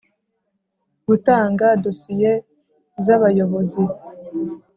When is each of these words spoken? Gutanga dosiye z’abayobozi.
Gutanga 1.07 1.67
dosiye 1.83 2.31
z’abayobozi. 3.05 3.83